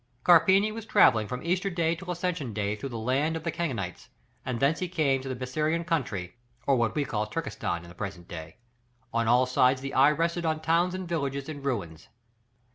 Carpini 0.23 0.71
was 0.71 0.87
travelling 0.87 1.27
from 1.27 1.43
Easter 1.43 1.69
till 1.69 2.09
Ascension 2.09 2.53
Day 2.53 2.75
through 2.75 2.89
the 2.89 2.97
land 2.97 3.35
of 3.35 3.43
the 3.43 3.51
Kangites, 3.51 4.09
and 4.43 4.59
thence 4.59 4.79
he 4.79 4.87
came 4.87 5.17
into 5.17 5.29
the 5.31 5.35
Biserium 5.35 5.85
country, 5.85 6.37
or 6.65 6.75
what 6.75 6.95
we 6.95 7.05
call 7.05 7.27
Turkestan 7.27 7.83
in 7.83 7.89
the 7.89 7.93
present 7.93 8.27
day; 8.27 8.57
on 9.13 9.27
all 9.27 9.45
sides 9.45 9.81
the 9.81 9.93
eye 9.93 10.09
rested 10.09 10.43
on 10.43 10.59
towns 10.59 10.95
and 10.95 11.07
villages 11.07 11.47
in 11.47 11.61
ruins. 11.61 12.09